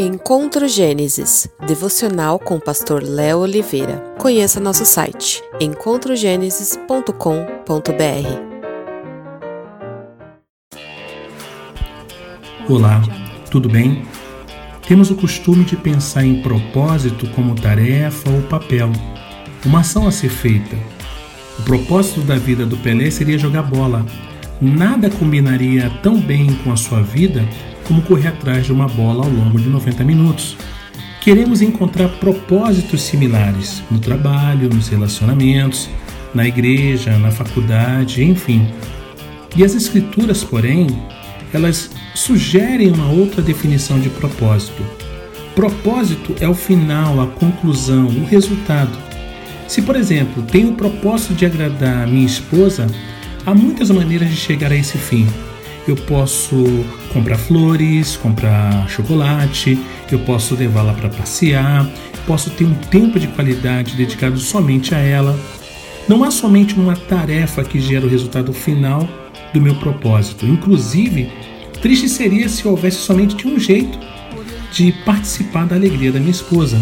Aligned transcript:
Encontro 0.00 0.68
Gênesis, 0.68 1.48
devocional 1.66 2.38
com 2.38 2.54
o 2.54 2.60
pastor 2.60 3.02
Léo 3.02 3.38
Oliveira. 3.38 4.14
Conheça 4.16 4.60
nosso 4.60 4.86
site 4.86 5.42
encontrogenesis.com.br. 5.60 7.08
Olá, 12.68 13.02
tudo 13.50 13.68
bem? 13.68 14.06
Temos 14.86 15.10
o 15.10 15.16
costume 15.16 15.64
de 15.64 15.74
pensar 15.74 16.24
em 16.24 16.42
propósito 16.42 17.28
como 17.30 17.60
tarefa 17.60 18.30
ou 18.30 18.40
papel, 18.42 18.92
uma 19.66 19.80
ação 19.80 20.06
a 20.06 20.12
ser 20.12 20.28
feita. 20.28 20.76
O 21.58 21.64
propósito 21.64 22.20
da 22.20 22.36
vida 22.36 22.64
do 22.64 22.76
Pelé 22.76 23.10
seria 23.10 23.36
jogar 23.36 23.64
bola. 23.64 24.06
Nada 24.60 25.08
combinaria 25.08 25.88
tão 26.02 26.20
bem 26.20 26.52
com 26.64 26.72
a 26.72 26.76
sua 26.76 27.00
vida 27.00 27.48
como 27.84 28.02
correr 28.02 28.28
atrás 28.28 28.66
de 28.66 28.72
uma 28.72 28.88
bola 28.88 29.24
ao 29.24 29.30
longo 29.30 29.58
de 29.58 29.68
90 29.68 30.04
minutos. 30.04 30.56
Queremos 31.20 31.62
encontrar 31.62 32.08
propósitos 32.18 33.02
similares 33.02 33.82
no 33.90 33.98
trabalho, 34.00 34.68
nos 34.68 34.88
relacionamentos, 34.88 35.88
na 36.34 36.46
igreja, 36.46 37.16
na 37.18 37.30
faculdade, 37.30 38.24
enfim. 38.24 38.66
E 39.56 39.62
as 39.64 39.74
Escrituras, 39.74 40.42
porém, 40.42 40.88
elas 41.52 41.90
sugerem 42.14 42.90
uma 42.90 43.08
outra 43.10 43.40
definição 43.40 44.00
de 44.00 44.08
propósito. 44.08 44.82
Propósito 45.54 46.34
é 46.40 46.48
o 46.48 46.54
final, 46.54 47.20
a 47.20 47.26
conclusão, 47.26 48.06
o 48.06 48.24
resultado. 48.24 48.96
Se, 49.66 49.82
por 49.82 49.96
exemplo, 49.96 50.42
tenho 50.42 50.70
o 50.70 50.74
propósito 50.74 51.34
de 51.34 51.46
agradar 51.46 52.06
minha 52.08 52.26
esposa, 52.26 52.86
há 53.48 53.54
muitas 53.54 53.90
maneiras 53.90 54.28
de 54.28 54.36
chegar 54.36 54.70
a 54.70 54.76
esse 54.76 54.98
fim 54.98 55.26
eu 55.90 55.96
posso 55.96 56.84
comprar 57.14 57.38
flores, 57.38 58.14
comprar 58.16 58.86
chocolate, 58.90 59.78
eu 60.12 60.18
posso 60.18 60.54
levá-la 60.54 60.92
para 60.92 61.08
passear, 61.08 61.90
posso 62.26 62.50
ter 62.50 62.64
um 62.64 62.74
tempo 62.74 63.18
de 63.18 63.26
qualidade 63.28 63.96
dedicado 63.96 64.38
somente 64.38 64.94
a 64.94 64.98
ela. 64.98 65.38
Não 66.06 66.22
há 66.24 66.30
somente 66.30 66.74
uma 66.74 66.94
tarefa 66.94 67.64
que 67.64 67.80
gera 67.80 68.04
o 68.04 68.08
resultado 68.08 68.52
final 68.52 69.08
do 69.54 69.62
meu 69.62 69.76
propósito. 69.76 70.44
Inclusive, 70.44 71.30
triste 71.80 72.06
seria 72.06 72.50
se 72.50 72.68
houvesse 72.68 72.98
somente 72.98 73.48
um 73.48 73.58
jeito 73.58 73.98
de 74.70 74.92
participar 75.06 75.64
da 75.64 75.76
alegria 75.76 76.12
da 76.12 76.18
minha 76.18 76.32
esposa. 76.32 76.78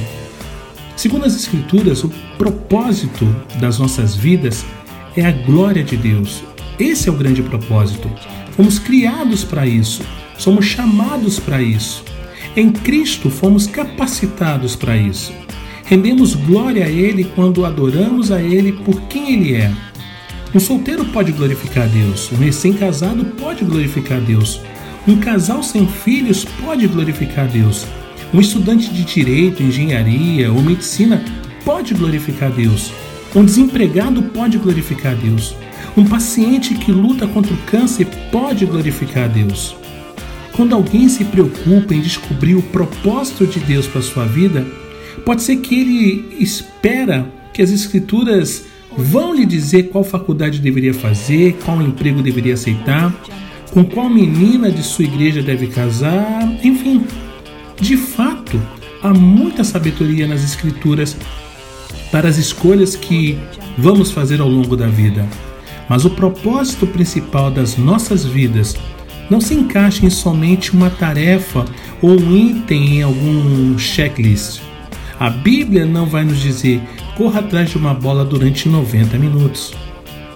Segundo 0.96 1.26
as 1.26 1.36
Escrituras, 1.36 2.02
o 2.02 2.08
propósito 2.36 3.24
das 3.60 3.78
nossas 3.78 4.16
vidas 4.16 4.66
é 5.16 5.24
a 5.24 5.30
glória 5.30 5.84
de 5.84 5.96
Deus. 5.96 6.42
Esse 6.78 7.08
é 7.08 7.12
o 7.12 7.16
grande 7.16 7.42
propósito. 7.42 8.10
Fomos 8.52 8.78
criados 8.78 9.44
para 9.44 9.66
isso, 9.66 10.02
somos 10.38 10.64
chamados 10.66 11.38
para 11.38 11.62
isso. 11.62 12.04
Em 12.56 12.70
Cristo 12.70 13.30
fomos 13.30 13.66
capacitados 13.66 14.76
para 14.76 14.96
isso. 14.96 15.32
Rendemos 15.84 16.34
glória 16.34 16.84
a 16.84 16.88
Ele 16.88 17.24
quando 17.24 17.64
adoramos 17.64 18.32
a 18.32 18.42
Ele 18.42 18.72
por 18.72 19.02
quem 19.02 19.32
Ele 19.34 19.54
é. 19.54 19.72
Um 20.54 20.60
solteiro 20.60 21.04
pode 21.06 21.32
glorificar 21.32 21.88
Deus, 21.88 22.30
um 22.32 22.36
recém-casado 22.36 23.24
pode 23.24 23.64
glorificar 23.64 24.20
Deus, 24.20 24.60
um 25.06 25.16
casal 25.16 25.62
sem 25.62 25.86
filhos 25.86 26.44
pode 26.44 26.86
glorificar 26.86 27.46
Deus, 27.46 27.86
um 28.32 28.40
estudante 28.40 28.88
de 28.92 29.04
direito, 29.04 29.62
engenharia 29.62 30.50
ou 30.50 30.62
medicina 30.62 31.22
pode 31.64 31.94
glorificar 31.94 32.50
Deus, 32.50 32.90
um 33.34 33.44
desempregado 33.44 34.22
pode 34.22 34.56
glorificar 34.56 35.14
Deus. 35.14 35.54
Um 35.96 36.04
paciente 36.04 36.74
que 36.74 36.92
luta 36.92 37.26
contra 37.26 37.54
o 37.54 37.58
câncer 37.58 38.06
pode 38.30 38.66
glorificar 38.66 39.24
a 39.24 39.28
Deus. 39.28 39.74
Quando 40.52 40.74
alguém 40.74 41.08
se 41.08 41.24
preocupa 41.24 41.94
em 41.94 42.00
descobrir 42.00 42.54
o 42.54 42.62
propósito 42.62 43.46
de 43.46 43.60
Deus 43.60 43.86
para 43.86 44.02
sua 44.02 44.26
vida, 44.26 44.66
pode 45.24 45.42
ser 45.42 45.56
que 45.56 45.74
ele 45.74 46.36
espera 46.38 47.26
que 47.52 47.62
as 47.62 47.70
Escrituras 47.70 48.64
vão 48.94 49.34
lhe 49.34 49.46
dizer 49.46 49.84
qual 49.84 50.04
faculdade 50.04 50.58
deveria 50.58 50.92
fazer, 50.92 51.56
qual 51.64 51.80
emprego 51.80 52.22
deveria 52.22 52.54
aceitar, 52.54 53.14
com 53.72 53.82
qual 53.82 54.10
menina 54.10 54.70
de 54.70 54.82
sua 54.82 55.04
igreja 55.04 55.42
deve 55.42 55.66
casar, 55.68 56.42
enfim. 56.62 57.04
De 57.80 57.96
fato, 57.96 58.60
há 59.02 59.14
muita 59.14 59.64
sabedoria 59.64 60.26
nas 60.26 60.44
Escrituras 60.44 61.16
para 62.10 62.28
as 62.28 62.36
escolhas 62.36 62.94
que 62.94 63.38
vamos 63.78 64.10
fazer 64.10 64.42
ao 64.42 64.48
longo 64.48 64.76
da 64.76 64.88
vida. 64.88 65.26
Mas 65.88 66.04
o 66.04 66.10
propósito 66.10 66.86
principal 66.86 67.50
das 67.50 67.76
nossas 67.76 68.24
vidas 68.24 68.76
não 69.30 69.40
se 69.40 69.54
encaixa 69.54 70.04
em 70.04 70.10
somente 70.10 70.72
uma 70.72 70.90
tarefa 70.90 71.64
ou 72.02 72.20
um 72.20 72.36
item 72.36 72.98
em 72.98 73.02
algum 73.02 73.78
checklist. 73.78 74.60
A 75.18 75.30
Bíblia 75.30 75.86
não 75.86 76.06
vai 76.06 76.24
nos 76.24 76.40
dizer 76.40 76.80
corra 77.16 77.40
atrás 77.40 77.70
de 77.70 77.78
uma 77.78 77.94
bola 77.94 78.24
durante 78.24 78.68
90 78.68 79.18
minutos. 79.18 79.74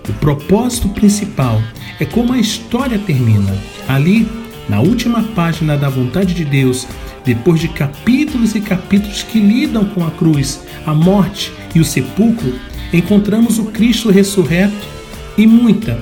O 0.09 0.13
propósito 0.15 0.89
principal 0.89 1.61
é 2.01 2.05
como 2.05 2.33
a 2.33 2.39
história 2.39 2.99
termina. 2.99 3.55
Ali, 3.87 4.27
na 4.69 4.81
última 4.81 5.23
página 5.23 5.77
da 5.77 5.89
vontade 5.89 6.33
de 6.33 6.45
Deus, 6.45 6.87
depois 7.25 7.61
de 7.61 7.69
capítulos 7.69 8.55
e 8.55 8.61
capítulos 8.61 9.23
que 9.23 9.39
lidam 9.39 9.85
com 9.85 10.07
a 10.07 10.11
cruz, 10.11 10.65
a 10.87 10.95
morte 10.95 11.53
e 11.75 11.81
o 11.81 11.85
sepulcro, 11.85 12.55
encontramos 12.93 13.59
o 13.59 13.67
Cristo 13.67 14.11
ressurreto 14.11 15.00
e 15.37 15.47
muita, 15.47 15.99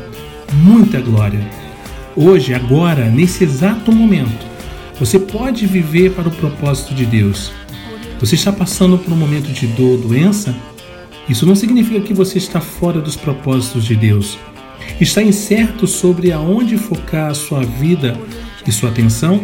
muita 0.53 1.01
glória. 1.01 1.41
Hoje, 2.17 2.55
agora, 2.55 3.09
nesse 3.11 3.45
exato 3.45 3.93
momento, 3.93 4.47
você 4.99 5.19
pode 5.19 5.67
viver 5.67 6.13
para 6.13 6.29
o 6.29 6.33
propósito 6.33 6.95
de 6.95 7.07
Deus. 7.07 7.53
Você 8.19 8.35
está 8.35 8.53
passando 8.53 8.99
por 8.99 9.13
um 9.13 9.17
momento 9.17 9.53
de 9.53 9.67
dor, 9.69 9.99
doença? 9.99 10.55
Isso 11.29 11.47
não 11.47 11.55
significa 11.55 12.01
que 12.01 12.13
você 12.13 12.39
está 12.39 12.61
fora 12.61 13.01
dos 13.01 13.17
propósitos 13.17 13.85
de 13.85 13.95
Deus. 13.95 14.39
Está 15.01 15.23
incerto 15.23 15.87
sobre 15.87 16.33
aonde 16.33 16.77
focar 16.77 17.31
a 17.31 17.35
sua 17.35 17.63
vida 17.63 18.19
e 18.67 18.73
sua 18.73 18.89
atenção? 18.89 19.41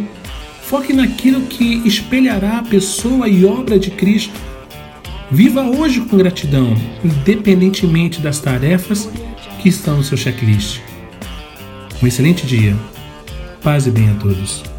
Foque 0.63 0.93
naquilo 0.93 1.43
que 1.43 1.87
espelhará 1.87 2.59
a 2.59 2.63
pessoa 2.63 3.29
e 3.29 3.45
obra 3.45 3.79
de 3.79 3.91
Cristo. 3.91 4.41
Viva 5.31 5.63
hoje 5.63 6.01
com 6.01 6.17
gratidão, 6.17 6.75
independentemente 7.05 8.21
das 8.21 8.41
tarefas 8.41 9.09
que 9.65 9.71
estão 9.71 9.97
no 9.97 10.05
seu 10.05 10.19
checklist. 10.19 10.83
Um 12.03 12.07
excelente 12.07 12.47
dia. 12.47 12.77
Paz 13.63 13.87
e 13.87 13.91
bem 13.91 14.11
a 14.11 14.15
todos. 14.17 14.74